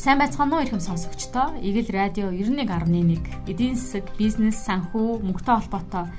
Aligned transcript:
Сайн 0.00 0.20
байцгаана 0.20 0.60
уу 0.60 0.64
ихэм 0.64 0.80
сонсогчдоо. 0.80 1.56
Игэл 1.64 1.88
радио 1.96 2.28
91.1 2.28 3.48
эдийн 3.48 3.76
засаг, 3.76 4.04
бизнес, 4.20 4.60
санхүү, 4.64 5.24
мөнгөтэй 5.24 5.56
холбоотой 5.56 6.12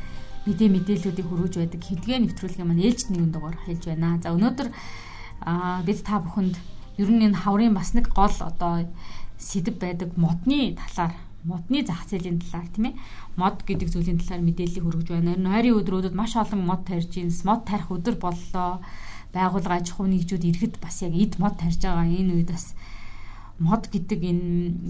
мэдээ 0.49 0.69
мэдээллүүдийг 0.73 1.27
хүргэж 1.29 1.53
байдаг 1.57 1.81
хэдгээ 1.85 2.17
нэвтрүүлгийн 2.17 2.65
маань 2.65 2.81
ээлжид 2.81 3.13
нэгэн 3.13 3.33
дугаар 3.33 3.57
хэлж 3.61 3.83
байна. 3.93 4.17
За 4.21 4.33
өнөөдөр 4.33 4.69
бид 5.85 5.99
та 6.01 6.17
бүхэнд 6.17 6.57
ер 6.97 7.09
нь 7.13 7.25
энэ 7.25 7.41
хаврын 7.45 7.77
бас 7.77 7.93
нэг 7.93 8.09
гол 8.09 8.33
одоо 8.41 8.89
сэдв 9.37 9.77
байдаг 9.77 10.17
модны 10.17 10.73
талаар 10.77 11.13
модны 11.43 11.81
зах 11.85 12.05
зээлийн 12.05 12.39
талаар 12.41 12.67
тийм 12.69 12.85
ээ 12.91 12.95
мод 13.35 13.57
гэдэг 13.65 13.89
зүйлийн 13.89 14.19
талаар 14.21 14.43
мэдээллийг 14.45 14.83
хүргэж 14.85 15.07
байна. 15.09 15.33
Нойрын 15.35 15.77
өдрүүдэд 15.81 16.15
маш 16.15 16.37
олон 16.37 16.61
мод 16.65 16.85
тарьж 16.85 17.11
ийн 17.17 17.33
мод 17.43 17.65
тарих 17.65 17.89
өдөр 17.89 18.15
боллоо. 18.21 18.81
Байгууллага 19.33 19.79
аж 19.81 19.87
ахуй 19.91 20.07
нэгжүүд 20.11 20.43
иргэд 20.49 20.75
бас 20.83 21.01
яг 21.01 21.13
эд 21.15 21.33
мод 21.41 21.55
тарьж 21.57 21.81
байгаа 21.81 22.05
энэ 22.05 22.33
үед 22.35 22.51
бас 22.53 22.75
мод 23.57 23.89
гэдэг 23.89 24.19
энэ 24.21 24.45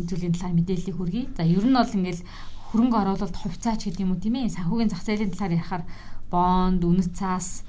зүйлийн 0.08 0.34
талаар 0.36 0.56
мэдээллийг 0.58 0.96
хүргэе. 0.98 1.26
За 1.38 1.44
ер 1.44 1.66
нь 1.66 1.76
бол 1.76 1.96
ингээл 1.96 2.24
хөрөнгө 2.72 2.98
оруулалт 3.00 3.36
хувьцаач 3.36 3.88
гэдэг 3.88 4.04
юм 4.04 4.16
уу 4.16 4.24
тийм 4.24 4.36
ээ 4.40 4.56
санхүүгийн 4.56 4.92
зах 4.92 5.04
зээлийн 5.04 5.32
талаар 5.36 5.56
ярихаар 5.60 5.84
бонд, 6.32 6.82
үнэт 6.84 7.12
цаас 7.20 7.68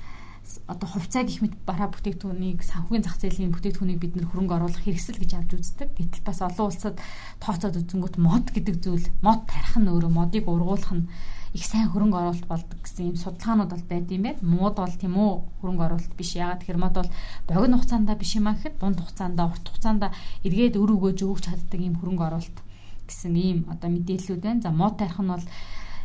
одоо 0.67 0.89
хувьцаа 0.89 1.23
гэх 1.25 1.41
мэт 1.43 1.55
бараа 1.67 1.89
бүтээгдэхүүнийг 1.93 2.61
санхүүгийн 2.67 3.07
зах 3.07 3.17
зээлийн 3.19 3.53
бүтээгдэхүүнийг 3.55 4.01
бид 4.03 4.15
нэр 4.17 4.29
хөрөнгө 4.31 4.55
оруулах 4.59 4.83
хэрэгсэл 4.85 5.21
гэж 5.23 5.33
авч 5.39 5.51
үздэг. 5.55 5.89
Гэтэл 5.97 6.27
бас 6.27 6.39
олон 6.43 6.67
улсад 6.69 6.97
тооцоод 7.41 7.79
үзэнгүүт 7.81 8.17
мод 8.19 8.47
гэдэг 8.51 8.77
зүйл 8.83 9.07
мод 9.25 9.47
тарих 9.47 9.75
нь 9.79 9.91
өөрөө 9.91 10.13
модыг 10.13 10.45
ургуулах 10.51 10.93
нь 10.93 11.09
их 11.53 11.65
сайн 11.69 11.93
хөрөнгө 11.93 12.17
оруулалт 12.17 12.49
болдог 12.49 12.79
гэсэн 12.81 13.13
юм 13.13 13.17
судалгаанууд 13.21 13.71
бол 13.73 13.87
байд 13.91 14.09
юм 14.09 14.23
байна. 14.25 14.41
Мод 14.41 14.77
бол 14.81 14.97
тийм 14.97 15.15
үү 15.21 15.33
хөрөнгө 15.61 15.85
оруулалт 15.85 16.15
биш. 16.17 16.31
Ягаад 16.37 16.61
тэгэхээр 16.65 16.81
мод 16.81 16.95
бол 16.97 17.11
богино 17.49 17.77
хугацаанд 17.77 18.09
биш 18.17 18.33
юм 18.41 18.47
аа 18.49 18.57
гэхэд 18.57 18.81
дунд 18.81 18.99
хугацаанд 19.05 19.39
урт 19.41 19.67
хугацаанд 19.69 20.03
эргээд 20.49 20.81
өр 20.81 20.91
өгөөж 20.97 21.19
өгч 21.29 21.45
чаддаг 21.45 21.81
юм 21.81 22.01
хөрөнгө 22.01 22.25
оруулалт 22.25 22.59
гэсэн 23.05 23.35
ийм 23.37 23.59
одоо 23.69 23.89
мэдээллүүд 23.93 24.41
байна. 24.41 24.65
За 24.65 24.71
мод 24.73 24.97
тарих 24.97 25.21
нь 25.21 25.29
бол 25.29 25.45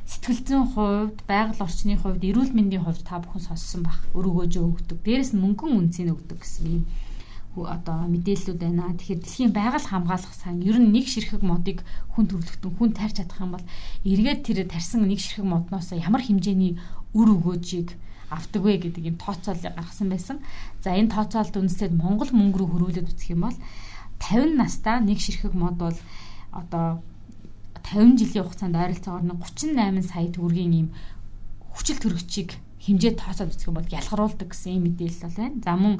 сэтгэл 0.07 0.41
зүйн 0.47 0.65
хувьд, 0.71 1.19
байгаль 1.27 1.59
орчны 1.59 1.99
хувьд, 1.99 2.23
эрүүл 2.23 2.55
мэндийн 2.55 2.83
хувьд 2.87 3.03
та 3.03 3.19
бүхэн 3.19 3.43
сонссон 3.43 3.83
бах 3.83 3.99
өр 4.15 4.31
өгөөж 4.31 4.53
өгдөг. 4.55 5.03
Дээрэс 5.03 5.35
нь 5.35 5.43
мөнгөн 5.43 5.75
үнцийг 5.75 6.15
өгдөг 6.15 6.39
гэсэн 6.39 6.65
ийм 6.71 6.83
одоо 7.65 8.05
мэдээллүүд 8.07 8.59
байна. 8.61 8.93
Тэгэхээр 8.93 9.19
дэлхийн 9.19 9.51
байгаль 9.51 9.87
хамгаалах 9.89 10.31
сан 10.31 10.61
ер 10.61 10.77
нь 10.77 10.93
нэг 10.93 11.09
ширхэг 11.09 11.41
модыг 11.41 11.81
хүн 12.13 12.29
төрөлхтөн 12.29 12.71
хүн 12.77 12.91
тарьж 12.93 13.17
чадах 13.17 13.41
юм 13.41 13.57
бол 13.57 13.65
эргээд 14.05 14.45
тэр 14.45 14.57
тарьсан 14.69 15.09
нэг 15.09 15.19
ширхэг 15.19 15.47
модноос 15.47 15.91
ямар 15.97 16.21
хэмжээний 16.21 16.77
үр 17.17 17.27
өгөөжийг 17.33 17.97
авдаг 18.29 18.61
вэ 18.61 18.77
гэдэг 18.77 19.03
юм 19.09 19.17
тооцоол 19.17 19.57
гаргасан 19.57 20.07
байсан. 20.11 20.37
За 20.83 20.93
энэ 20.93 21.09
тооцоолд 21.09 21.55
үндэслээд 21.55 21.97
Монгол 21.97 22.29
мөнгө 22.29 22.57
рүү 22.61 22.69
хөрвүүлээд 22.69 23.09
үзэх 23.09 23.33
юм 23.33 23.47
бол 23.47 23.57
50 24.21 24.59
настаа 24.59 24.99
нэг 24.99 25.17
ширхэг 25.17 25.55
мод 25.55 25.79
бол 25.79 25.97
одоо 26.51 27.01
50 27.93 28.19
жилийн 28.19 28.45
хугацаанд 28.45 28.75
ойролцоогоор 28.75 29.23
38 29.23 30.03
сая 30.03 30.27
төгрөгийн 30.31 30.73
ийм 30.75 30.87
хүчил 31.71 31.99
төрөгчийг 32.01 32.49
хэмжээ 32.87 33.19
тооцоод 33.19 33.51
үзэх 33.51 33.67
юм 33.67 33.77
бол 33.79 33.89
ялгаруулдаг 33.91 34.47
гэсэн 34.47 34.79
юм 34.79 34.83
мэдээлэл 34.87 35.23
бол 35.27 35.37
байна. 35.37 35.59
За 35.65 35.73
мөн 35.75 35.93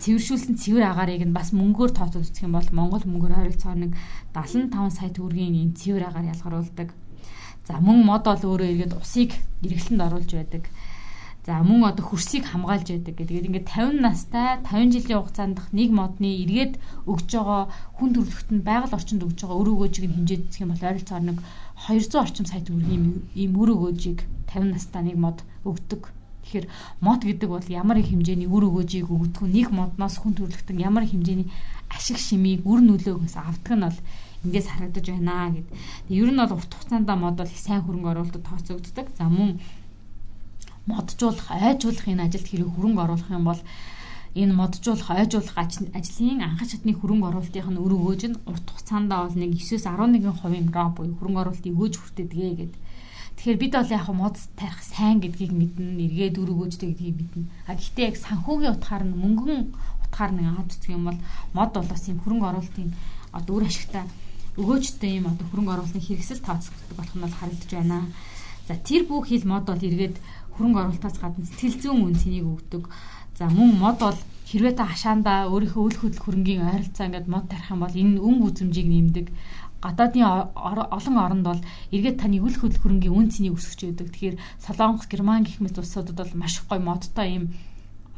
цэвэршүүлсэн 0.00 0.54
цэвэр 0.56 0.84
агаарыг 0.88 1.24
нь 1.28 1.36
бас 1.36 1.52
мөнгөөр 1.52 1.92
тооцоод 1.92 2.24
үзэх 2.24 2.48
юм 2.48 2.56
бол 2.56 2.68
Монгол 2.72 3.04
мөнгөөр 3.04 3.36
ойролцоогоор 3.44 3.80
нэг 3.84 3.92
75 4.32 4.72
сая 4.96 5.10
төгрөгийн 5.12 5.60
энэ 5.60 5.76
цэвэр 5.76 6.08
агаар 6.08 6.32
ялгаруулдаг. 6.32 6.88
За 7.68 7.76
мөн 7.76 7.98
мод 8.08 8.24
бол 8.24 8.40
өөрөө 8.56 8.68
эргээд 8.72 8.94
усыг 8.96 9.36
эргэлтэнд 9.60 10.00
оруулж 10.00 10.30
байдаг. 10.32 10.64
За 11.50 11.66
мөн 11.66 11.82
одоо 11.90 12.06
хөрсийг 12.06 12.46
хамгаалж 12.46 12.86
байдаг 12.94 13.14
гэдэг. 13.18 13.50
Ингээд 13.50 13.68
50 13.74 14.06
настай 14.06 14.62
50 14.62 14.94
жилийн 14.94 15.18
хугацаанд 15.18 15.58
нэг 15.74 15.90
модны 15.90 16.46
эргээд 16.46 16.78
өгж 17.10 17.26
байгаа 17.26 17.62
хүн 17.98 18.10
төрөлхтөнд 18.14 18.62
байгаль 18.62 18.94
орчинд 18.94 19.26
өгж 19.26 19.38
байгаа 19.42 19.58
өр 19.58 19.68
өгөөжийг 19.74 20.06
нь 20.06 20.14
хэмжээд 20.14 20.46
үзэх 20.46 20.62
юм 20.62 20.70
бол 20.70 20.86
ойролцоогоор 20.86 21.26
нэг 21.26 21.38
200 21.90 22.22
орчим 22.22 22.46
сая 22.46 22.62
төгрөгийн 22.62 23.04
ийм 23.34 23.52
өр 23.58 23.70
өгөөжийг 23.74 24.18
50 24.46 24.70
настай 24.70 25.02
нэг 25.02 25.18
мод 25.18 25.38
өгдөг 25.66 26.02
Тэгэхээр 26.46 26.66
мод 27.02 27.20
гэдэг 27.26 27.48
бол 27.50 27.66
ямар 27.66 27.98
их 27.98 28.14
хэмжээний 28.14 28.46
үр 28.46 28.70
өгөөжийг 28.70 29.10
өгдөг 29.10 29.44
нэг 29.50 29.74
модноос 29.74 30.22
хүн 30.22 30.38
төрөлхтөн 30.38 30.78
ямар 30.78 31.02
хэмжээний 31.02 31.50
ашиг 31.90 32.18
шимийг 32.18 32.62
үр 32.62 32.78
нөлөөгөөс 32.78 33.34
авдаг 33.38 33.74
нь 33.74 33.84
бол 33.90 33.98
ингээс 34.46 34.68
харагдаж 34.70 35.06
байна 35.10 35.50
гэд. 35.52 35.68
Ер 36.08 36.30
нь 36.30 36.40
бол 36.40 36.54
урт 36.56 36.72
хугацаанд 36.72 37.10
мод 37.10 37.36
бол 37.36 37.50
их 37.50 37.60
сайн 37.60 37.82
хөрөнгө 37.84 38.10
оруулалтад 38.10 38.46
тооцогддог. 38.46 39.06
За 39.18 39.28
мөн 39.28 39.60
моджуулах, 40.94 41.48
айжуулах 41.50 42.06
энэ 42.10 42.24
ажилд 42.26 42.46
хэрэг 42.48 42.70
хөрөнгө 42.74 43.02
оруулах 43.04 43.30
юм 43.30 43.44
бол 43.50 43.62
энэ 44.34 44.54
моджуулах, 44.54 45.08
ойжуулах 45.10 45.56
ажлын 45.56 46.40
анхаарч 46.46 46.70
чадны 46.74 46.92
хөрөнгө 46.98 47.28
оруулалтын 47.30 47.82
үр 47.82 47.92
өгөөж 47.98 48.22
нь 48.30 48.40
урт 48.50 48.66
хугацаанд 48.70 49.10
бол 49.10 49.34
нэг 49.34 49.50
9-11% 49.58 50.74
роо 50.76 50.88
буюу 50.94 51.16
хөрөнгө 51.18 51.40
оруулалтыг 51.42 51.74
өгөөж 51.74 51.94
хүртээдгээ 51.98 52.52
гэдэг 52.58 52.80
Тэгэхээр 53.40 53.56
бид 53.56 53.72
бол 53.72 53.88
яг 53.88 54.06
мод 54.12 54.36
тарих 54.52 54.84
сайн 54.84 55.16
гэдгийг 55.24 55.48
мэднэ, 55.56 55.96
эргээд 55.96 56.36
өргөөжтэй 56.44 56.92
гэдгийг 56.92 57.16
мэднэ. 57.24 57.48
А 57.64 57.72
гэхдээ 57.72 58.12
яг 58.12 58.16
санхүүгийн 58.20 58.76
утгаар 58.76 59.08
нь 59.08 59.16
мөнгөн 59.16 59.72
утгаар 60.04 60.32
нь 60.36 60.44
авч 60.44 60.76
үзэх 60.76 60.92
юм 60.92 61.08
бол 61.08 61.18
мод 61.56 61.72
бол 61.72 61.88
бас 61.88 62.04
юм 62.12 62.20
хөрөнгө 62.20 62.48
оруулалтын 62.52 62.92
одоо 63.32 63.52
үр 63.56 63.64
ашигтай 63.64 64.04
өгөөжтэй 64.60 65.24
юм 65.24 65.32
одоо 65.32 65.46
хөрөнгө 65.48 65.72
оруулалтын 65.72 66.04
хэрэгсэл 66.04 66.44
тооцогддог 66.44 66.96
болох 67.00 67.14
нь 67.16 67.24
бол 67.24 67.38
харагдаж 67.40 67.70
байна. 67.72 67.98
За 68.70 68.78
тэр 68.78 69.02
бүх 69.10 69.26
хил 69.26 69.42
мод 69.50 69.66
бол 69.66 69.82
эргээд 69.82 70.22
хөрөнгө 70.54 70.78
оруулалтаас 70.78 71.18
гадна 71.18 71.42
сэтгэл 71.42 71.82
зүйн 71.82 72.06
үн 72.06 72.14
цэнийг 72.14 72.46
өгдөг. 72.46 72.86
За 73.34 73.50
мөн 73.50 73.82
мод 73.82 73.98
бол 73.98 74.18
хэрвээ 74.46 74.78
та 74.78 74.86
хашаандаа 74.86 75.50
өөрийнхөө 75.50 75.82
үл 75.82 75.98
хөдлөх 75.98 76.22
хөрөнгийн 76.22 76.62
ойролцоо 76.70 77.10
ингээд 77.10 77.26
мод 77.26 77.50
тарих 77.50 77.66
юм 77.66 77.82
бол 77.82 77.90
энэ 77.90 78.22
өнгө 78.22 78.46
үзэмжийг 78.46 78.86
нэмдэг 78.86 79.26
гадаадын 79.82 80.54
олон 80.54 81.16
оронд 81.18 81.44
бол 81.50 81.60
эргээд 81.90 82.22
таны 82.22 82.38
үл 82.38 82.54
хөдлөх 82.54 82.78
хөрөнгийн 82.86 83.10
үн 83.10 83.26
цэнийг 83.34 83.58
өсгөж 83.58 83.80
өгдөг. 83.90 84.08
Тэгэхээр 84.14 84.36
Солонгос, 84.62 85.10
Герман 85.10 85.42
гэх 85.42 85.58
мэт 85.58 85.74
улсуудад 85.74 86.14
бол 86.14 86.32
маш 86.38 86.62
гоё 86.62 86.78
модтой 86.78 87.28
юм 87.42 87.44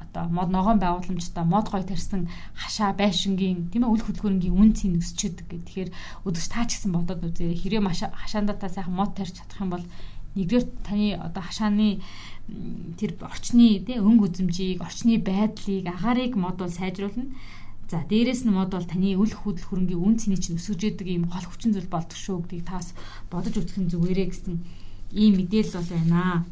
одоо 0.02 0.28
мод 0.28 0.50
ногоон 0.52 0.82
байгууламжтай 0.82 1.44
мод 1.48 1.72
гоё 1.72 1.86
тарьсан 1.86 2.28
хашаа 2.52 2.92
байшингийн 2.92 3.72
тийм 3.72 3.88
ээ 3.88 3.94
үл 3.94 4.04
хөдлөхөрөнгийн 4.04 4.52
үн 4.52 4.70
цэн 4.76 5.00
өсчөдөг 5.00 5.46
гэх. 5.48 5.64
Тэгэхээр 5.64 5.90
өдөрч 6.26 6.46
таа 6.52 6.66
ч 6.68 6.76
гэсэн 6.76 6.92
бодоод 6.92 7.24
үзээрэй. 7.24 7.56
Хэрэг 7.56 7.80
хашаандаа 8.20 8.56
та 8.58 8.68
сайхан 8.68 8.92
мод 8.92 9.16
тарьж 9.16 9.38
чадах 9.38 9.62
юм 9.62 9.70
бол 9.72 9.84
нэгдүгээр 10.36 10.66
таны 10.86 11.06
одоо 11.16 11.42
хашааны 11.44 12.00
тэр 12.98 13.16
орчны 13.20 13.80
тий 13.86 13.98
өнгө 14.00 14.28
үзэмжийг, 14.28 14.80
орчны 14.82 15.20
байдлыг, 15.20 15.86
агаарыг 15.86 16.34
мод 16.36 16.56
бол 16.58 16.72
сайжруулна. 16.72 17.32
За 17.92 18.00
дээрэс 18.08 18.48
нь 18.48 18.52
мод 18.52 18.72
бол 18.72 18.88
таны 18.88 19.14
үл 19.20 19.28
хөдлөх 19.28 19.68
хөрөнгийн 19.68 20.00
үн 20.00 20.16
цэний 20.16 20.40
чинь 20.40 20.56
өсөж 20.56 20.80
яадаг 20.80 21.08
ийм 21.08 21.28
гол 21.28 21.44
хүчин 21.44 21.76
зүйл 21.76 21.92
болдог 21.92 22.16
шүү 22.16 22.40
гэдгийг 22.48 22.64
таас 22.64 22.96
бодож 23.28 23.52
үзэх 23.52 23.78
нь 23.78 23.92
зүгээрээ 23.92 24.28
гэсэн 24.32 24.56
ийм 25.12 25.32
мэдээлэл 25.36 25.76
бол 25.76 25.90
байна. 25.92 26.48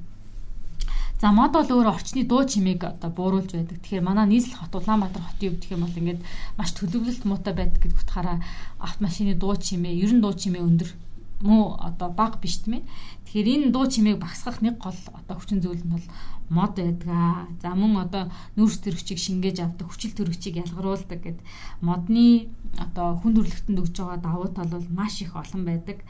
За 1.21 1.33
мод 1.33 1.53
бол 1.53 1.69
өөр 1.69 1.89
орчны 1.93 2.25
дуу 2.25 2.45
чимээг 2.49 2.81
одоо 2.85 3.11
бууруулж 3.13 3.53
байдаг. 3.53 3.77
Тэгэхээр 3.81 4.05
манай 4.05 4.25
нийслэл 4.29 4.57
хот 4.57 4.73
Улаанбаатар 4.73 5.21
хотын 5.21 5.53
өв 5.53 5.57
гэх 5.61 5.73
юм 5.77 5.85
бол 5.85 6.01
ингээд 6.01 6.21
маш 6.57 6.71
төлөвлөлт 6.77 7.25
муутай 7.29 7.53
байдаг 7.57 7.81
гэдэг 7.81 8.01
утгаараа 8.01 8.39
автомашины 8.81 9.37
дуу 9.37 9.53
чимээ, 9.57 10.01
ерөн 10.01 10.25
дуу 10.25 10.33
чимээ 10.33 10.65
өндөр 10.65 10.89
муу 11.41 11.77
одоо 11.81 12.09
баг 12.13 12.41
биш 12.41 12.61
тийм 12.61 12.81
ээ. 12.81 12.89
Тэгэхээр 13.25 13.49
энэ 13.49 13.73
дуу 13.73 13.87
чимээг 13.89 14.21
багасгах 14.21 14.61
нэг 14.61 14.77
гол 14.79 14.97
одоо 15.17 15.37
хүчин 15.37 15.61
зүйл 15.65 15.85
нь 15.85 15.95
бол 15.95 16.07
мод 16.51 16.77
байдгаа. 16.77 17.49
За 17.63 17.73
мөн 17.73 17.97
одоо 18.05 18.29
нүүрс 18.57 18.79
төрөгчийг 18.85 19.19
шингээж 19.23 19.59
авдаг, 19.65 19.89
хүчил 19.89 20.13
төрөгчийг 20.13 20.61
ялгаруулдаг 20.61 21.21
гэд 21.23 21.39
модны 21.81 22.51
одоо 22.77 23.17
хүн 23.23 23.33
төрөлхтөнд 23.39 23.81
өгж 23.81 23.95
байгаа 23.97 24.21
давуу 24.21 24.49
тал 24.53 24.69
бол 24.69 24.87
маш 24.93 25.23
их 25.23 25.33
олон 25.39 25.65
байдаг. 25.65 26.05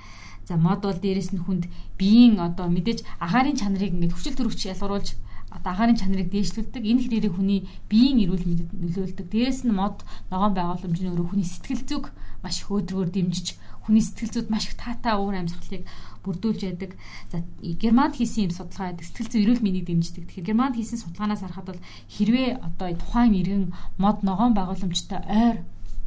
За 0.49 0.57
мод 0.57 0.83
бол 0.83 0.99
дээрэс 0.99 1.31
нь 1.37 1.45
хүнд 1.45 1.71
биеийн 1.95 2.41
одоо 2.43 2.67
мэдээж 2.67 3.07
агаарын 3.23 3.61
чанарыг 3.61 3.95
ингээд 3.95 4.17
хүчил 4.17 4.35
төрөгч 4.35 4.73
ялгаруулж 4.73 5.15
одоо 5.51 5.71
агаарын 5.75 5.99
чанарыг 5.99 6.31
дээшлүүлдэг. 6.31 6.83
Энэ 6.87 7.03
хэрэг 7.11 7.35
хүний 7.35 7.67
биеийн 7.91 8.23
эрүүл 8.25 8.47
мэндэд 8.47 8.71
нөлөөлдөг. 8.71 9.27
Дээрэс 9.29 9.67
нь 9.67 9.75
мод 9.75 10.07
ногоон 10.31 10.55
байгууламжны 10.55 11.11
өөрөө 11.11 11.27
хүний 11.35 11.49
сэтгэл 11.49 11.85
зүг 11.91 12.05
маш 12.43 12.63
их 12.63 12.71
өөдрөөр 12.71 13.11
дэмжиж 13.11 13.59
хүний 13.85 14.05
сэтгэл 14.05 14.47
зүйд 14.47 14.49
маш 14.49 14.71
их 14.71 14.79
таатай 14.79 15.19
уур 15.19 15.35
амьсгалыг 15.35 15.85
бүрдүүлж 16.23 16.61
яадаг. 16.71 16.95
За 17.33 17.43
Германд 17.61 18.15
хийсэн 18.15 18.47
юм 18.47 18.55
судалгаа 18.55 18.95
байдаг. 18.95 19.07
Сэтгэл 19.11 19.31
зүйн 19.33 19.45
эрүүл 19.45 19.65
мэндийг 19.65 19.87
дэмждэг. 19.91 20.25
Тэгэхээр 20.31 20.49
Германд 20.55 20.77
хийсэн 20.79 21.03
судалгаанаас 21.03 21.43
харахад 21.43 21.69
бол 21.75 21.85
хэрвээ 22.15 22.49
одоо 22.63 22.89
тухайн 22.95 23.35
иргэн 23.35 23.65
мод 23.99 24.23
ногоон 24.23 24.55
байгууламжтай 24.55 25.21
ойр 25.27 25.57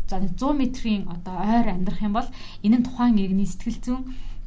за 0.08 0.22
100 0.22 0.54
метрийн 0.54 1.04
одоо 1.10 1.36
ойр 1.42 1.68
амьдрах 1.74 2.02
юм 2.02 2.14
бол 2.14 2.30
энэ 2.64 2.78
нь 2.80 2.86
тухайн 2.86 3.18
иргэний 3.18 3.50
сэтгэл 3.50 3.80
зүйн 3.84 4.04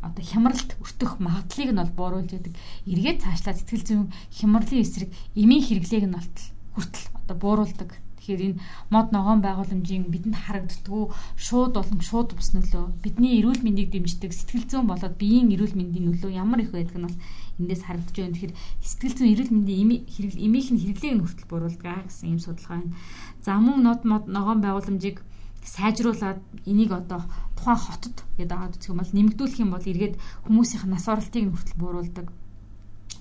одоо 0.09 0.25
хямралт 0.25 0.71
өртөх 0.81 1.19
магадлалыг 1.19 1.71
нь 1.73 1.81
бол 1.83 1.95
бууруулж 1.99 2.31
яадаг. 2.33 2.55
Эргээд 2.87 3.23
цаашлаа 3.23 3.55
сэтгэл 3.57 3.85
зүйн 3.87 4.05
хямралын 4.33 4.85
эсрэг 4.85 5.11
эмийн 5.35 5.63
хэрэглээг 5.67 6.07
нь 6.07 6.17
болтол 6.17 6.47
хүртэл 6.75 7.07
одоо 7.27 7.37
бууруулдаг. 7.37 7.91
Тэгэхээр 8.27 8.59
энэ 8.59 8.61
мод 8.91 9.15
ногоон 9.15 9.39
байгууламжийн 9.39 10.11
бидэнд 10.11 10.35
харагддггүй 10.35 11.15
шууд 11.39 11.79
болон 11.79 12.01
шууд 12.03 12.35
бус 12.35 12.51
нөлөө 12.59 12.99
бидний 12.99 13.39
эрүүл 13.39 13.63
мэндийг 13.63 13.95
дэмждэг 13.95 14.35
сэтгэл 14.35 14.67
зүйн 14.67 14.91
болоод 14.91 15.15
биеийн 15.15 15.55
эрүүл 15.55 15.79
мэндийн 15.79 16.11
нөлөө 16.11 16.35
ямар 16.35 16.67
их 16.67 16.75
байдаг 16.75 16.99
нь 16.99 17.07
бол 17.07 17.19
эндээс 17.63 17.83
харагдаж 17.87 18.17
байна. 18.19 18.35
Тэгэхээр 18.35 18.55
сэтгэл 18.83 19.15
зүйн 19.15 19.31
эрүүл 19.31 19.53
мэндийн 19.55 19.91
нь 19.95 20.03
хэрэглээг 20.11 21.15
нь 21.15 21.23
хүртэл 21.23 21.47
буруулдаг 21.47 22.11
гэсэн 22.11 22.27
ийм 22.35 22.41
судалгаа 22.43 22.83
байна. 22.83 22.99
За 23.47 23.63
мөн 23.63 23.79
нод 23.87 24.03
мод 24.03 24.25
ногоон 24.27 24.59
байгууламжийг 24.59 25.23
сайжруулад 25.67 26.41
энийг 26.65 26.95
одоо 26.95 27.27
тухайн 27.59 27.77
хотод 27.83 28.17
гэдэг 28.39 28.57
аваад 28.57 28.77
үзэх 28.79 28.91
юм 28.95 29.01
бол 29.03 29.13
нэмэгдүүлэх 29.13 29.61
юм 29.61 29.71
бол 29.75 29.91
эргээд 29.91 30.15
хүмүүсийн 30.47 30.91
нас 30.91 31.07
оролтыг 31.11 31.43
нь 31.43 31.51
хүртэл 31.51 31.81
бууруулдаг. 31.83 32.27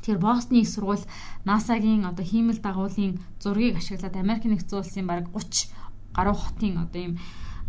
Тэгэхээр 0.05 0.21
Бостны 0.21 0.61
их 0.61 0.69
сургууль 0.69 1.01
НАСА-гийн 1.49 2.05
одоо 2.05 2.21
хиймэл 2.21 2.61
дагуулын 2.61 3.17
зургийг 3.41 3.81
ашиглаад 3.81 4.15
Америк 4.15 4.45
нэгдсэн 4.45 4.77
улсын 4.77 5.09
бараг 5.09 5.27
30 5.33 5.73
гаруй 6.13 6.37
хотын 6.37 6.85
одоо 6.85 7.01
ийм 7.01 7.13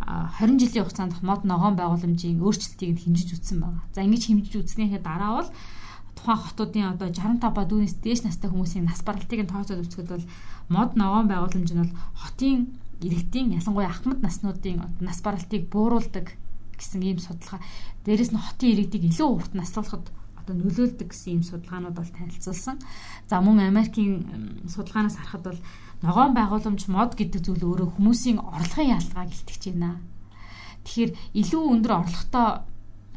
20 0.05 0.61
жилийн 0.61 0.85
хугацаанд 0.85 1.17
мод 1.25 1.41
ногоон 1.49 1.75
байгууламжийн 1.75 2.37
өөрчлөлтийг 2.37 2.91
нь 2.93 3.01
хэмжиж 3.01 3.41
үзсэн 3.41 3.57
байна. 3.57 3.81
За 3.91 4.05
ингэж 4.05 4.23
хэмжиж 4.29 4.53
үзснийхээ 4.53 5.01
дараа 5.01 5.41
бол 5.41 5.49
тухайн 6.13 6.39
хотуудын 6.45 6.91
одоо 6.93 7.09
65 7.09 7.41
ба 7.57 7.63
дүүнээс 7.65 7.95
дээш 8.05 8.21
настай 8.23 8.49
хүмүүсийн 8.53 8.85
нас 8.85 9.01
баралтыг 9.01 9.41
нь 9.41 9.49
тооцоод 9.49 9.81
үзэхэд 9.81 10.09
бол 10.13 10.25
мод 10.69 10.91
ногоон 10.93 11.25
байгууламж 11.25 11.69
нь 11.73 11.81
бол 11.81 11.93
хотын 12.21 12.77
иргэдийн 13.01 13.53
ялангуяа 13.57 13.91
ахмад 13.91 14.21
наснуудын 14.21 14.81
нас 14.99 15.21
баралтыг 15.21 15.69
бууруулдаг 15.69 16.33
гэсэн 16.77 17.01
ийм 17.01 17.19
судалгаа. 17.19 17.61
Дээрэс 18.05 18.31
нь 18.33 18.39
хотын 18.39 18.71
иргэдийг 18.73 19.03
илүү 19.11 19.27
урт 19.27 19.53
наслуулахад 19.53 20.09
одоо 20.37 20.55
нөлөөлдөг 20.55 21.09
гэсэн 21.11 21.31
ийм 21.33 21.43
судалгаанууд 21.43 21.95
бол 21.97 22.15
танилцуулсан. 22.15 22.77
За 23.29 23.41
мөн 23.41 23.59
Америкийн 23.67 24.65
судалгаанаас 24.69 25.17
харахад 25.17 25.43
бол 25.43 25.59
ногоон 26.01 26.33
байгууламж 26.37 26.87
мод 26.87 27.17
гэдэг 27.17 27.41
зүйл 27.41 27.65
өөрөө 27.65 27.97
хүмүүсийн 27.97 28.39
орлогын 28.39 28.95
ялгааг 28.95 29.29
илтгэж 29.33 29.63
байна. 29.73 29.99
Тэгэхээр 30.85 31.11
илүү 31.41 31.63
өндөр 31.73 31.93
орлоготой 31.99 32.47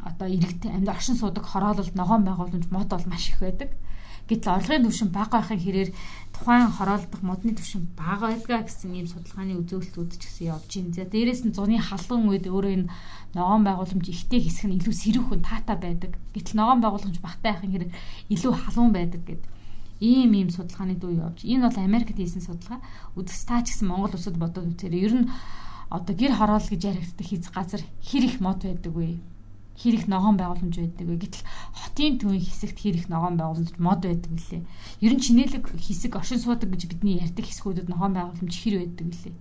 одоо 0.02 0.28
иргэд 0.28 0.64
амьд 0.66 0.88
оршин 0.88 1.16
суудаг 1.20 1.44
хороололд 1.44 1.94
ногоон 1.94 2.24
байгууламж 2.24 2.66
мод 2.72 2.88
бол 2.88 3.06
маш 3.06 3.28
их 3.30 3.38
байдаг. 3.44 3.70
Гэтэл 4.30 4.54
орлогын 4.62 4.86
түвшин 4.86 5.10
бага 5.10 5.42
байхын 5.42 5.58
хэрээр 5.58 5.90
тухайн 6.30 6.70
хороолдох 6.70 7.22
модны 7.26 7.50
түвшин 7.58 7.90
бага 7.98 8.30
байдгаа 8.30 8.62
гэсэн 8.62 8.94
ийм 8.94 9.10
судалгааны 9.10 9.58
үзүүлэлтүүд 9.58 10.10
ч 10.14 10.22
гэсэн 10.22 10.46
явж 10.54 10.70
байна. 10.70 10.94
За 10.94 11.04
дээрэс 11.10 11.42
нь 11.42 11.56
зуны 11.58 11.82
халуун 11.82 12.30
үед 12.30 12.46
өөрөө 12.46 12.72
энэ 12.78 12.90
ногоон 13.34 13.66
байгууламж 13.66 14.06
ихтэй 14.06 14.40
хэсэг 14.46 14.70
нь 14.70 14.78
илүү 14.78 14.94
сэрүүхэн 14.94 15.42
таатай 15.42 15.76
байдаг. 15.82 16.12
Гэтэл 16.30 16.62
ногоон 16.62 16.78
байгууламж 16.78 17.18
багтай 17.18 17.58
байхын 17.58 17.74
хэрэг 17.74 17.90
илүү 18.30 18.52
халуун 18.54 18.92
байдаг 18.94 19.22
гэдэг 19.26 19.50
ийм 20.00 20.30
ийм 20.32 20.48
судалгааны 20.54 20.94
дүү 20.94 21.12
явж. 21.26 21.38
Энэ 21.44 21.66
бол 21.66 21.78
Америкт 21.82 22.16
хийсэн 22.16 22.46
судалгаа. 22.46 22.80
Үдэс 23.18 23.44
та 23.44 23.60
ч 23.60 23.74
гэсэн 23.74 23.90
Монгол 23.90 24.16
улсад 24.16 24.38
бодоод 24.38 24.78
үзээрэй. 24.78 25.04
Ер 25.04 25.14
нь 25.20 25.30
одоо 25.92 26.14
гэр 26.16 26.38
хороол 26.38 26.64
гэж 26.64 26.82
яригддаг 26.88 27.26
хийц 27.26 27.50
газар 27.52 27.82
хэр 28.00 28.24
их 28.24 28.40
мод 28.40 28.64
байдаг 28.64 28.94
вэ? 28.94 29.20
хэр 29.80 29.94
их 29.96 30.06
ногоон 30.08 30.36
байгууламж 30.36 30.76
байдаг 30.76 31.06
вэ? 31.08 31.16
Гэтэл 31.16 31.44
хотын 31.90 32.22
төвийн 32.22 32.46
хэсэгт 32.46 32.78
их 32.86 33.10
ногоон 33.10 33.34
байгууламж 33.34 33.74
мод 33.82 34.06
байдаг 34.06 34.30
вүлээ. 34.30 34.62
Ер 35.02 35.12
нь 35.12 35.24
чинэлэг 35.26 35.66
хэсэг 35.74 36.14
оршин 36.14 36.38
суудаг 36.38 36.70
гэж 36.70 36.86
бидний 36.86 37.18
ярьдаг 37.18 37.42
хэсгүүдэд 37.42 37.90
ногоон 37.90 38.14
байгууламж 38.14 38.54
хэр 38.54 38.78
байдаг 38.78 39.06
вүлээ. 39.10 39.34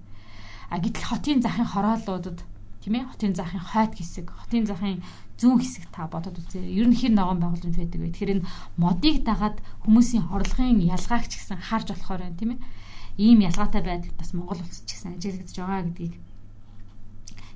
А 0.73 0.81
гэтэл 0.81 1.05
хотын 1.05 1.39
захын 1.45 1.69
хороолуудад 1.69 2.41
тийм 2.81 2.93
ээ 2.97 3.05
хотын 3.13 3.33
захын 3.37 3.61
хойд 3.61 3.93
хэсэг, 3.93 4.27
хотын 4.33 4.65
захын 4.65 4.97
зүүн 5.37 5.61
хэсэг 5.61 5.83
та 5.93 6.09
бодоод 6.09 6.41
үзээ. 6.41 6.65
Ер 6.65 6.89
нь 6.89 6.97
хэр 6.97 7.13
ногоон 7.13 7.37
байгууламж 7.37 7.77
байдаг 7.77 8.01
вэ? 8.01 8.09
Тэгэхээр 8.09 8.33
энэ 8.41 8.47
модыг 8.81 9.15
дагаад 9.21 9.57
хүмүүсийн 9.85 10.25
орлогын 10.33 10.81
ялгааг 10.89 11.29
ч 11.29 11.37
гэсэн 11.37 11.61
харж 11.69 11.93
болохоор 11.93 12.25
байна 12.25 12.39
тийм 12.39 12.57
ээ. 12.57 12.63
Ийм 13.21 13.39
ялгаатай 13.45 13.85
байдал 13.85 14.13
бас 14.17 14.33
Монгол 14.33 14.57
улсад 14.57 14.89
ч 14.89 14.97
гэсэн 14.97 15.21
ажиглагдж 15.21 15.53
байгаа 15.53 15.85
гэдгийг 15.85 16.15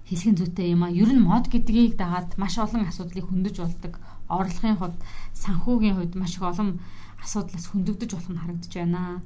хэлхэн 0.08 0.36
зүйтэй 0.36 0.76
юм 0.76 0.84
а. 0.84 0.92
Ер 0.92 1.10
нь 1.10 1.24
мод 1.24 1.48
гэдгийг 1.48 1.96
дагаад 1.96 2.36
маш 2.38 2.60
олон 2.60 2.86
асуудлыг 2.86 3.26
хөндөж 3.26 3.56
болдог. 3.58 3.98
Орлогын 4.40 4.78
хувьд, 4.80 5.00
санхүүгийн 5.34 5.96
хувьд 5.98 6.14
маш 6.16 6.36
их 6.38 6.44
олон 6.44 6.80
асуудлаас 7.24 7.66
хөндөгдөж 7.70 8.12
болох 8.14 8.32
нь 8.32 8.42
харагдаж 8.42 8.74
байна. 8.74 9.22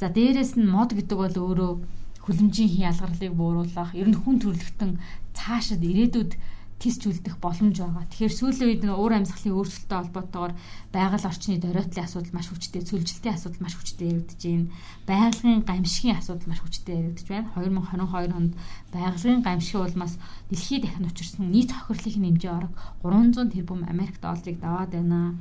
За 0.00 0.06
дээрэс 0.08 0.58
нь 0.58 0.68
мод 0.68 0.92
гэдэг 0.92 1.18
бол 1.18 1.36
өөрөө 1.38 1.72
хүлэмжийн 2.24 2.70
хязгаарлалыг 2.76 3.34
бууруулах, 3.34 3.90
ер 3.96 4.08
нь 4.10 4.20
хүн 4.20 4.36
төрөлхтөн 4.42 5.00
цаашид 5.32 5.80
ирээдүйд 5.80 6.32
тисч 6.78 7.10
үлдэх 7.10 7.42
боломж 7.42 7.74
байгаа. 7.82 8.06
Тэгэхээр 8.06 8.34
сүүлийн 8.38 8.70
үед 8.70 8.82
уур 8.86 9.12
амьсгалын 9.18 9.54
өөрчлөлттэй 9.58 9.98
холбоотойгоор 9.98 10.54
байгаль 10.94 11.26
орчны 11.26 11.58
дөрөөтлөлийн 11.58 12.06
асуудал 12.06 12.34
маш 12.38 12.46
хүчтэй, 12.54 12.82
цөлжилтийн 12.86 13.34
асуудал 13.34 13.62
маш 13.66 13.74
хүчтэй 13.74 14.06
яригдж 14.14 14.42
байна. 14.46 14.70
Байгалийн 15.10 15.60
гамшигын 15.66 16.18
асуудал 16.22 16.46
маш 16.46 16.60
хүчтэй 16.62 16.94
яригдж 17.02 17.26
байна. 17.26 17.50
2022 17.58 18.30
онд 18.38 18.52
байгалийн 18.94 19.42
гамшигын 19.42 19.86
улмаас 19.90 20.14
дэлхийд 20.54 20.82
дахин 20.86 21.10
учирсан 21.10 21.50
нийт 21.50 21.70
хохирлын 21.74 22.38
хэмжээ 22.38 22.52
орог 22.54 22.72
300 23.02 23.50
тэрбум 23.50 23.82
Америк 23.82 24.22
долларыг 24.22 24.56
даваад 24.62 24.94
байна. 24.94 25.34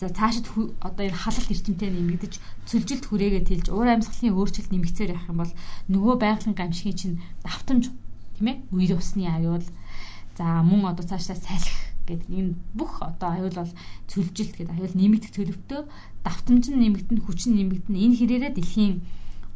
За 0.00 0.08
цаашид 0.08 0.48
одоо 0.80 1.04
энэ 1.04 1.20
халалт 1.20 1.52
эрчимтэй 1.52 1.90
нэмэгдэж 1.92 2.40
цөлжилт 2.64 3.04
хүрээгээ 3.06 3.44
тэлж 3.44 3.66
уур 3.68 3.92
амьсгалын 3.92 4.34
өөрчлөлт 4.40 4.72
нэмэгцээр 4.72 5.12
явах 5.12 5.28
юм 5.28 5.38
бол 5.42 5.52
нөгөө 5.92 6.14
байгалийн 6.22 6.56
гамшигын 6.56 6.96
чинь 6.96 7.20
давтамж 7.42 7.90
тийм 8.38 8.46
ээ 8.46 8.56
үер 8.70 8.94
усны 8.94 9.26
аюул 9.26 9.66
За 10.38 10.62
мөн 10.62 10.94
одоо 10.94 11.02
цаашаа 11.02 11.34
салхи 11.34 11.74
гэдэг 12.06 12.30
энэ 12.30 12.54
бүх 12.78 13.02
одоо 13.02 13.28
аюул 13.34 13.58
бол 13.58 13.72
цөлжилт 14.06 14.54
гэдэг 14.54 14.70
аюул 14.70 14.94
нэмэгдэх 14.94 15.34
төлөвтэй 15.34 15.82
давтамж 16.22 16.64
нь 16.70 16.78
нэмэгдэн 16.78 17.18
хүчин 17.26 17.58
нэмэгдэн 17.58 17.98
энэ 17.98 18.16
хэрээрээ 18.22 18.52
дэлхийн 18.54 19.02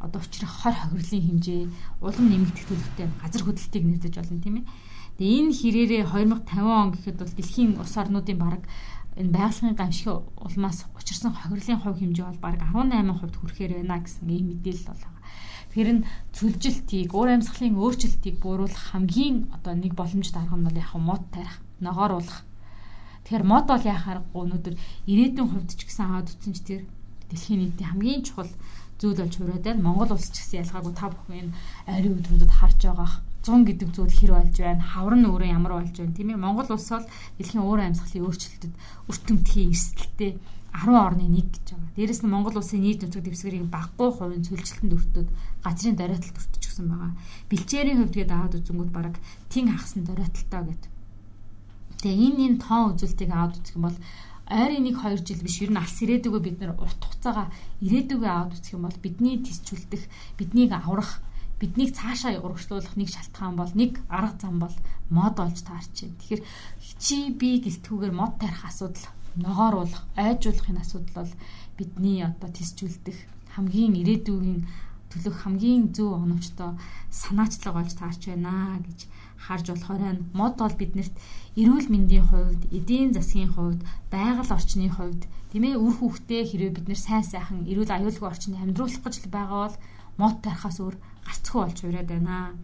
одоо 0.03 0.19
учрах 0.19 0.51
хор 0.51 0.75
хохирлын 0.75 1.23
хэмжээ 1.23 1.61
улам 2.03 2.25
нэмэгдэх 2.27 2.65
төлөвтэй 2.67 3.07
газар 3.23 3.43
хөдлөлтийг 3.47 3.83
нэрдэж 3.87 4.13
болно 4.19 4.43
тийм 4.43 4.55
ээ. 4.59 4.67
Тэгээ 5.15 5.39
энэ 5.39 5.55
хэрээрээ 5.55 6.03
2050 6.03 6.67
он 6.67 6.89
гэхэд 6.91 7.17
бол 7.23 7.33
дэлхийн 7.39 7.71
улс 7.79 7.95
орнуудын 7.95 8.37
бараг 8.43 8.63
энэ 9.15 9.31
байгалийн 9.31 9.79
гамшиг 9.79 10.11
улмаас 10.35 10.83
учирсан 10.99 11.31
хохирлын 11.31 11.79
хувь 11.79 11.99
хэмжээ 12.03 12.27
бол 12.27 12.43
бараг 12.43 12.61
18% 12.75 13.39
хүрэхээр 13.39 13.71
байна 13.79 14.03
гэсэн 14.03 14.27
ийм 14.27 14.45
мэдээлэл 14.51 14.91
бол 14.91 15.03
Тэр 15.73 15.87
нь 15.89 16.05
цөлжилтийг, 16.37 17.09
уур 17.17 17.33
амьсгалын 17.33 17.81
өөрчлөлтийг 17.81 18.37
бууруулах 18.37 18.93
хамгийн 18.93 19.49
одоо 19.57 19.73
нэг 19.73 19.97
боломжтой 19.97 20.45
арга 20.45 20.57
нь 20.57 20.67
бол 20.69 20.77
яг 20.77 20.93
мод 20.93 21.23
тарих, 21.33 21.57
ногооруулах. 21.81 22.45
Тэгэхээр 23.25 23.43
мод 23.43 23.65
бол 23.65 23.81
яхаар 23.81 24.19
өнөөдөр 24.37 24.75
ирээдүйн 25.09 25.49
хувьд 25.49 25.73
ч 25.73 25.81
гэсэн 25.89 26.05
аваад 26.05 26.29
утсан 26.29 26.53
ч 26.53 26.59
тэр 26.61 26.81
дэлхийн 27.33 27.59
нийтийн 27.73 27.89
хамгийн 27.89 28.21
чухал 28.21 28.51
зүйл 29.01 29.17
болж 29.17 29.33
хүрээд 29.33 29.65
байна. 29.65 29.81
Монгол 29.81 30.13
улс 30.13 30.29
ч 30.29 30.37
гэсэн 30.45 30.61
ялгаагүй 30.63 30.93
та 30.93 31.09
бүхэн 31.09 31.49
ойрын 31.89 32.17
өдрүүдэд 32.21 32.53
харж 32.53 32.79
байгаа 32.85 33.09
100 33.43 33.67
гэдэг 33.67 33.89
зүйл 33.91 34.13
хэр 34.13 34.31
болж 34.37 34.55
байна? 34.61 34.83
Хавар 34.83 35.15
нь 35.19 35.27
өөрөө 35.27 35.49
ямар 35.51 35.73
болж 35.75 35.95
байна? 35.97 36.15
Тийм 36.15 36.29
ээ. 36.31 36.39
Монгол 36.39 36.69
улс 36.71 36.87
бол 36.93 37.07
дэлхийн 37.35 37.63
уур 37.65 37.79
амьсгалын 37.83 38.23
өөрчлөлтөд 38.23 38.73
өртөмтгий 39.09 39.65
эрсдэлтэй 39.67 40.31
10 40.73 40.89
орны 40.97 41.25
нэг 41.29 41.47
гэж 41.53 41.65
байгаа. 41.77 41.95
Дээрэс 41.95 42.21
нь 42.25 42.33
Монгол 42.33 42.57
улсын 42.57 42.81
нийт 42.81 43.05
нутаг 43.05 43.23
дэвсгэрийн 43.23 43.69
баггүй 43.69 44.09
хувийн 44.09 44.43
цөлжилтөнд 44.43 44.93
өртөд 44.97 45.29
газрын 45.61 45.95
доройтолд 45.95 46.37
өртчихсэн 46.41 46.85
байгаа. 46.89 47.11
Бэлчээрийн 47.49 47.99
хувьд 48.01 48.15
гээд 48.17 48.31
аваад 48.33 48.57
үзэнгүүт 48.57 48.91
бараг 48.91 49.15
тин 49.53 49.69
хагасан 49.69 50.03
доройтолтой 50.03 50.61
гэдэг. 50.65 50.91
Тэгээ 52.01 52.25
энэ 52.33 52.41
энэ 52.49 52.61
тоон 52.65 52.97
үзүүлэлтийг 52.97 53.31
аваад 53.31 53.57
үзэх 53.61 53.75
юм 53.77 53.85
бол 53.85 53.99
ойрын 54.49 54.85
1 54.89 54.97
2 54.97 55.23
жил 55.23 55.45
биш 55.45 55.57
ер 55.61 55.71
нь 55.71 55.79
алс 55.79 55.97
ирээдүгөө 56.03 56.41
бид 56.43 56.57
нар 56.59 56.73
урт 56.75 56.99
хугацаагаа 56.99 57.47
ирээдүгөө 57.85 58.31
аваад 58.33 58.53
үзэх 58.57 58.75
юм 58.75 58.83
бол 58.89 58.97
бидний 58.99 59.37
тисчүүлдэх, 59.39 60.03
биднийг 60.35 60.71
аврах 60.73 61.23
биднийг 61.63 61.95
цаашаа 61.95 62.43
урагшлуулах 62.43 62.99
нэг 62.99 63.07
шалтгаан 63.07 63.55
бол 63.55 63.71
нэг 63.71 64.03
арга 64.11 64.35
зам 64.35 64.59
бол 64.59 64.75
мод 65.07 65.39
болж 65.39 65.63
таарч 65.63 65.95
байна. 65.95 66.19
Тэгэхээр 66.19 66.41
чи 66.99 67.31
би 67.31 67.63
гэлтгүүгээр 67.63 68.11
мод 68.11 68.35
тарих 68.35 68.67
асуудал 68.67 69.07
ногооруулах, 69.35 70.03
айжуулахын 70.15 70.81
асуудал 70.81 71.13
бол 71.23 71.31
бидний 71.77 72.23
одоо 72.23 72.49
тисчүүлдэх 72.53 73.17
хамгийн 73.55 73.93
ирээдүйн 74.01 74.65
төлөх 75.13 75.45
хамгийн 75.45 75.93
зөв 75.93 76.17
оновчтой 76.17 76.73
санаачлага 77.09 77.77
болж 77.77 77.93
таарч 77.93 78.21
байна 78.29 78.81
гэж 78.85 78.99
харж 79.45 79.65
болохоор 79.69 80.01
байна. 80.01 80.25
Мод 80.33 80.57
бол 80.57 80.75
биднэрт 80.81 81.15
эрүүл 81.59 81.87
мэндийн 81.89 82.25
хувьд, 82.29 82.61
эдийн 82.77 83.13
засгийн 83.13 83.51
хувьд, 83.53 83.81
байгаль 84.09 84.55
орчны 84.57 84.89
хувьд 84.89 85.21
тийм 85.51 85.63
ээ 85.69 85.77
үр 85.77 85.93
хүүхдээ 86.01 86.41
хэрвээ 86.49 86.71
бид 86.73 86.87
нэр 86.89 87.01
сайн 87.01 87.25
сайхан 87.25 87.69
эрүүл 87.69 87.91
аюулгүй 87.93 88.27
орчинд 88.29 88.57
амьдруулах 88.57 89.03
гэж 89.05 89.29
байгаа 89.29 89.59
бол 89.69 89.77
мод 90.17 90.35
тарихаас 90.41 90.77
өөр 90.81 90.95
гарцгүй 91.27 91.59
болж 91.61 91.77
ураад 91.85 92.09
байна. 92.09 92.57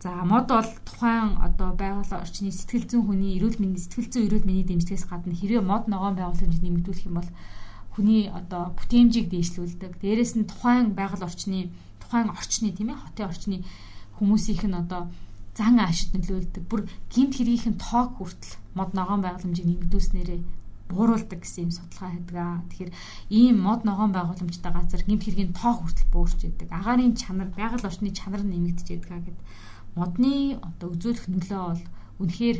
За 0.00 0.24
мод 0.24 0.48
бол 0.48 0.64
тухайн 0.88 1.36
одоо 1.44 1.76
байгаль 1.76 2.08
орчны 2.24 2.48
сэтгэл 2.48 2.88
зүйн 2.88 3.04
хүний 3.04 3.36
эрүүл 3.36 3.60
мэндийн 3.60 3.84
сэтгэл 3.84 4.08
зүйн 4.08 4.26
эрүүл 4.32 4.48
мэндийн 4.48 4.80
дэмжлэгээс 4.80 5.04
гадна 5.12 5.36
хэрвээ 5.36 5.60
мод 5.60 5.92
ногоон 5.92 6.16
байгууламж 6.16 6.56
нэмэгдүүлэх 6.64 7.04
юм 7.04 7.20
бол 7.20 7.30
хүний 7.92 8.32
одоо 8.32 8.72
бүтээмжийг 8.80 9.28
дээшлүүлдэг. 9.28 10.00
Дээрээс 10.00 10.40
нь 10.40 10.48
тухайн 10.48 10.96
байгаль 10.96 11.26
орчны 11.28 11.68
тухайн 12.00 12.32
орчны 12.32 12.72
тийм 12.72 12.96
ээ 12.96 13.02
хотын 13.04 13.28
орчны 13.28 13.56
хүмүүсийнх 14.16 14.64
нь 14.72 14.80
одоо 14.80 15.12
зан 15.52 15.76
аашид 15.76 16.16
нөлөөлдөг. 16.16 16.64
Бүр 16.64 16.88
гинт 17.12 17.36
хэргийнх 17.36 17.68
нь 17.68 17.82
тоог 17.84 18.16
хүртэл 18.16 18.56
мод 18.72 18.96
ногоон 18.96 19.20
байгууламжийг 19.20 19.68
нэмэгдүүлснээрээ 19.68 20.40
бууруулдаг 20.88 21.44
гэсэн 21.44 21.68
юм 21.68 21.72
судалгаа 21.76 22.16
байдаг. 22.16 22.64
Тэгэхээр 22.72 22.92
ийм 23.30 23.56
мод 23.60 23.84
ногоон 23.84 24.16
байгууламжтай 24.16 24.72
газар 24.72 25.02
гэмт 25.04 25.24
хэргийн 25.28 25.52
тоо 25.52 25.72
хүртэл 25.76 26.08
буурч 26.08 26.40
идэг. 26.48 26.72
Агаарын 26.72 27.14
чанар, 27.20 27.52
байгаль 27.52 27.84
орчны 27.84 28.10
чанар 28.10 28.42
нэмэгдэж 28.42 28.88
идэг 28.96 29.12
гэд 29.12 29.38
модны 29.98 30.58
одоо 30.62 30.88
үзүүлэх 30.94 31.26
нөлөө 31.28 31.62
бол 31.66 31.82
үнэхээр 32.20 32.58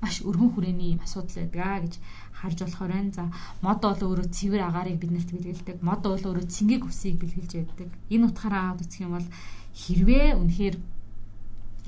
маш 0.00 0.24
өргөн 0.24 0.50
хүрээний 0.56 0.96
юм 0.96 1.04
асуудал 1.04 1.36
байдаг 1.52 1.84
гэж 1.84 1.94
харж 2.40 2.58
болохоор 2.64 2.92
байна. 2.92 3.12
За 3.12 3.24
мод 3.60 3.80
бол 3.84 4.00
өөрөө 4.00 4.28
цэвэр 4.32 4.62
агаарыг 4.64 4.96
биднэрт 5.00 5.30
бэлгэлдэг. 5.32 5.76
Мод 5.84 6.00
бол 6.02 6.16
өөрөө 6.16 6.46
цэнгийг 6.48 6.84
усыг 6.88 7.20
бэлгэлж 7.20 7.52
байдаг. 7.52 7.88
Энэ 8.08 8.26
утгаараа 8.32 8.72
аваад 8.72 8.80
үзэх 8.80 9.04
юм 9.04 9.12
бол 9.20 9.28
хэрвээ 9.76 10.28
үнэхээр 10.40 10.76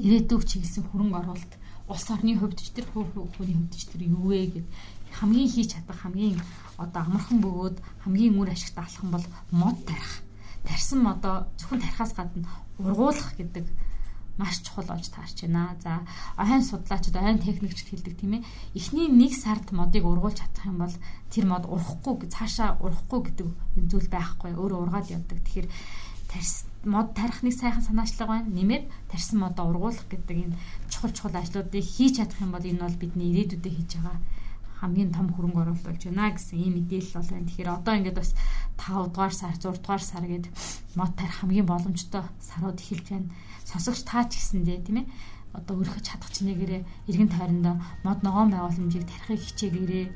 ирээдүйг 0.05 0.43
чиглэсэн 0.45 0.85
хөрөнгө 0.93 1.19
оруулалт 1.21 1.53
улс 1.89 2.07
орны 2.13 2.37
хувьд 2.37 2.61
ч 2.61 2.69
тэр 2.77 2.87
хүний 2.93 3.57
хувьд 3.57 3.75
ч 3.77 3.89
тэр 3.89 4.03
юу 4.09 4.29
вэ 4.29 4.61
гэд 4.61 4.67
хамгийн 5.19 5.51
хийж 5.53 5.77
чадах 5.77 6.01
хамгийн 6.05 6.37
одоо 6.77 7.01
амархан 7.05 7.39
бөгөөд 7.45 7.77
хамгийн 8.05 8.39
үр 8.41 8.49
ашигтай 8.53 8.85
алхам 8.85 9.09
бол 9.13 9.27
мод 9.51 9.77
тарих. 9.85 10.25
Тарсан 10.65 11.01
модоо 11.05 11.49
зөвхөн 11.59 11.81
тарихаас 11.81 12.13
гадна 12.17 12.49
ургуулах 12.79 13.37
гэдэг 13.37 13.67
маш 14.39 14.61
чухал 14.65 14.87
болж 14.89 15.09
таарч 15.09 15.45
байна. 15.45 15.77
За 15.83 16.01
ойн 16.39 16.63
судлаачид 16.65 17.17
ойн 17.17 17.39
техникчд 17.39 17.89
хэлдэг 17.89 18.17
тийм 18.17 18.33
ээ. 18.41 18.47
Эхний 18.75 19.09
нэг 19.09 19.33
сард 19.37 19.73
модыг 19.73 20.05
ургуулж 20.05 20.41
чадах 20.41 20.67
юм 20.67 20.79
бол 20.81 20.95
тэр 21.33 21.45
мод 21.47 21.65
урахгүй 21.69 22.29
цаашаа 22.29 22.81
урахгүй 22.81 23.21
гэдэг 23.29 23.47
юм 23.47 23.85
зүйл 23.89 24.09
байхгүй. 24.09 24.57
Өөрөө 24.57 24.81
ургаад 24.89 25.13
явдаг. 25.13 25.39
Тэгэхээр 25.45 25.69
тарс 26.33 26.65
мод 26.85 27.13
тарихныг 27.15 27.55
сайхан 27.55 27.85
санаачлага 27.85 28.41
байна. 28.43 28.49
Нэмээд 28.49 28.85
тарсан 29.13 29.39
модоо 29.45 29.69
ургуулах 29.69 30.07
гэдэг 30.09 30.37
энэ 30.49 30.57
чухал 30.89 31.13
чухал 31.13 31.37
ажлуудыг 31.37 31.85
хийж 31.85 32.19
чадах 32.19 32.41
юм 32.41 32.53
бол 32.57 32.65
энэ 32.65 32.83
бол 32.83 32.97
бидний 32.97 33.31
ирээдүйдээ 33.37 33.73
хийж 33.77 33.91
байгаа 34.01 34.19
хамгийн 34.83 35.15
том 35.15 35.31
хөрөнгө 35.31 35.63
оруулалт 35.63 35.87
болж 35.87 36.03
байна 36.11 36.35
гэсэн 36.35 36.59
ийм 36.59 36.75
мэдээлэл 36.83 37.15
бол 37.15 37.31
байна. 37.31 37.47
Тэгэхээр 37.47 37.71
одоо 37.71 37.95
ингээд 37.95 38.19
бас 38.19 38.31
5 38.83 39.15
дугаар 39.15 39.35
сар, 39.35 39.55
6 39.55 39.79
дугаар 39.79 40.03
сар 40.03 40.25
гээд 40.27 40.47
мод 40.99 41.15
тарих 41.15 41.39
хамгийн 41.39 41.71
боломжтой 41.71 42.27
сарууд 42.43 42.83
эхэлж 42.83 43.07
байна. 43.15 43.31
Сонсогч 43.63 44.03
таа 44.03 44.27
ч 44.27 44.43
гэсэндээ 44.43 44.79
тийм 44.83 45.07
ээ 45.07 45.07
одоо 45.55 45.75
өрхөж 45.79 46.03
чадах 46.03 46.35
чинээгээрээ 46.35 46.83
эргэн 47.09 47.31
тойрондоо 47.31 47.75
мод 48.03 48.19
ногоон 48.27 48.51
байгууламжийг 48.51 49.07
тарихыг 49.07 49.41
хичээгээрээ 49.47 50.07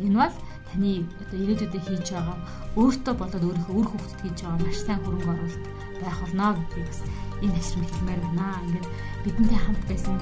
энэ 0.00 0.18
бол 0.18 0.36
таны 0.70 1.06
одоо 1.22 1.38
ирээдүйдээ 1.38 1.82
хийж 1.86 2.06
байгаа 2.14 2.38
өөртөө 2.80 3.14
болоод 3.18 3.44
өөрийнхөө 3.46 3.76
үр 3.78 3.88
хөвгөд 3.90 4.14
хийж 4.22 4.38
байгаа 4.42 4.62
маш 4.64 4.78
сайн 4.82 5.00
хөрөнгө 5.02 5.30
оруулалт 5.34 5.64
байх 6.02 6.18
болно 6.22 6.46
гэдгийг 6.58 6.86
бас 6.90 7.00
энэ 7.44 7.58
ашиг 7.58 7.84
хэлмээр 7.90 8.20
байна. 8.24 8.46
Ингээд 8.64 8.86
бидэнтэй 9.24 9.60
хамт 9.62 9.82
байсан 9.90 10.16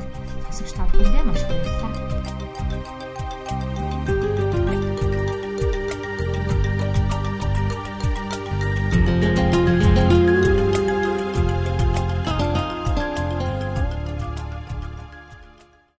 сонсогч 0.44 0.72
та 0.76 0.88
бүхэндээ 0.88 1.24
маш 1.24 1.40
баярлалаа. 1.48 3.11